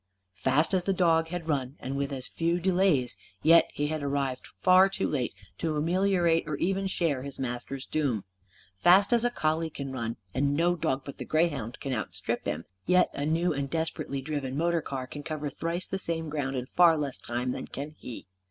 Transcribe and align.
Fast 0.33 0.73
as 0.73 0.85
the 0.85 0.95
dog 0.97 1.27
had 1.27 1.47
run, 1.47 1.75
and 1.79 1.95
with 1.95 2.11
as 2.11 2.25
few 2.27 2.59
delays, 2.59 3.15
yet 3.43 3.69
he 3.71 3.85
had 3.85 4.01
arrived 4.01 4.47
far 4.59 4.89
too 4.89 5.07
late 5.07 5.31
to 5.59 5.75
ameliorate 5.75 6.47
or 6.47 6.55
even 6.57 6.87
share 6.87 7.21
his 7.21 7.37
master's 7.37 7.85
doom. 7.85 8.23
Fast 8.79 9.13
as 9.13 9.23
a 9.23 9.29
collie 9.29 9.69
can 9.69 9.91
run 9.91 10.17
and 10.33 10.55
no 10.55 10.75
dog 10.75 11.03
but 11.05 11.19
the 11.19 11.23
greyhound 11.23 11.79
can 11.79 11.93
outstrip 11.93 12.45
him 12.45 12.65
yet 12.87 13.11
a 13.13 13.27
new 13.27 13.53
and 13.53 13.69
desperately 13.69 14.23
driven 14.23 14.57
motor 14.57 14.81
car 14.81 15.05
can 15.05 15.21
cover 15.21 15.51
thrice 15.51 15.85
the 15.85 15.99
same 15.99 16.29
ground 16.29 16.55
in 16.55 16.65
far 16.65 16.97
less 16.97 17.19
time 17.19 17.51
than 17.51 17.67
can 17.67 17.91
he. 17.95 18.25